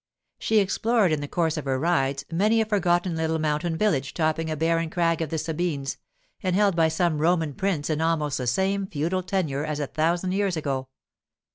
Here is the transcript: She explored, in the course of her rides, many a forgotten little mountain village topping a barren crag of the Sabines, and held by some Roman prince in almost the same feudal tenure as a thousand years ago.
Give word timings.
She 0.39 0.57
explored, 0.57 1.11
in 1.11 1.21
the 1.21 1.27
course 1.27 1.57
of 1.57 1.65
her 1.65 1.77
rides, 1.77 2.25
many 2.31 2.59
a 2.59 2.65
forgotten 2.65 3.15
little 3.15 3.37
mountain 3.37 3.77
village 3.77 4.15
topping 4.15 4.49
a 4.49 4.55
barren 4.55 4.89
crag 4.89 5.21
of 5.21 5.29
the 5.29 5.37
Sabines, 5.37 5.97
and 6.41 6.55
held 6.55 6.75
by 6.75 6.87
some 6.87 7.19
Roman 7.21 7.53
prince 7.53 7.87
in 7.87 8.01
almost 8.01 8.39
the 8.39 8.47
same 8.47 8.87
feudal 8.87 9.21
tenure 9.21 9.63
as 9.63 9.79
a 9.79 9.85
thousand 9.85 10.31
years 10.31 10.57
ago. 10.57 10.87